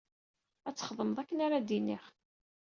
Ad 0.67 0.75
txedmeḍ 0.75 1.17
akken 1.19 1.39
ara 1.45 1.57
d-iniɣ. 1.67 2.03